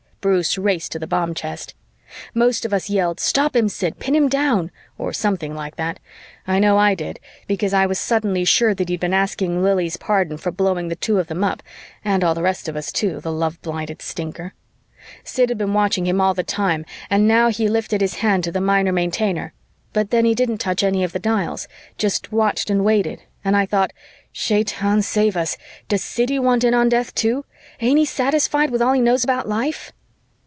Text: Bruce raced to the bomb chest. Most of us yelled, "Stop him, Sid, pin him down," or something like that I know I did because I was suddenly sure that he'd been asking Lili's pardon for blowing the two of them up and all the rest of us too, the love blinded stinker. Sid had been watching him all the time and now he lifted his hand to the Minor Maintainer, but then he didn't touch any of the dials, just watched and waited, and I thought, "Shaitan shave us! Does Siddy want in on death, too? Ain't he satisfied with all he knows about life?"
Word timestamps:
Bruce 0.21 0.55
raced 0.55 0.91
to 0.91 0.99
the 0.99 1.07
bomb 1.07 1.33
chest. 1.33 1.73
Most 2.35 2.63
of 2.63 2.71
us 2.75 2.91
yelled, 2.91 3.19
"Stop 3.19 3.55
him, 3.55 3.67
Sid, 3.67 3.97
pin 3.97 4.13
him 4.15 4.29
down," 4.29 4.69
or 4.99 5.11
something 5.13 5.55
like 5.55 5.77
that 5.77 5.99
I 6.45 6.59
know 6.59 6.77
I 6.77 6.93
did 6.93 7.19
because 7.47 7.73
I 7.73 7.87
was 7.87 7.99
suddenly 7.99 8.45
sure 8.45 8.75
that 8.75 8.87
he'd 8.87 8.99
been 8.99 9.15
asking 9.15 9.63
Lili's 9.63 9.97
pardon 9.97 10.37
for 10.37 10.51
blowing 10.51 10.89
the 10.89 10.95
two 10.95 11.17
of 11.17 11.25
them 11.25 11.43
up 11.43 11.63
and 12.05 12.23
all 12.23 12.35
the 12.35 12.43
rest 12.43 12.69
of 12.69 12.75
us 12.75 12.91
too, 12.91 13.19
the 13.19 13.31
love 13.31 13.59
blinded 13.63 14.03
stinker. 14.03 14.53
Sid 15.23 15.49
had 15.49 15.57
been 15.57 15.73
watching 15.73 16.05
him 16.05 16.21
all 16.21 16.35
the 16.35 16.43
time 16.43 16.85
and 17.09 17.27
now 17.27 17.49
he 17.49 17.67
lifted 17.67 17.99
his 17.99 18.17
hand 18.17 18.43
to 18.43 18.51
the 18.51 18.61
Minor 18.61 18.91
Maintainer, 18.91 19.53
but 19.91 20.11
then 20.11 20.25
he 20.25 20.35
didn't 20.35 20.59
touch 20.59 20.83
any 20.83 21.03
of 21.03 21.13
the 21.13 21.17
dials, 21.17 21.67
just 21.97 22.31
watched 22.31 22.69
and 22.69 22.85
waited, 22.85 23.23
and 23.43 23.57
I 23.57 23.65
thought, 23.65 23.91
"Shaitan 24.31 25.01
shave 25.01 25.35
us! 25.35 25.57
Does 25.87 26.03
Siddy 26.03 26.37
want 26.37 26.63
in 26.63 26.75
on 26.75 26.89
death, 26.89 27.15
too? 27.15 27.43
Ain't 27.79 27.97
he 27.97 28.05
satisfied 28.05 28.69
with 28.69 28.83
all 28.83 28.93
he 28.93 29.01
knows 29.01 29.23
about 29.23 29.49
life?" 29.49 29.91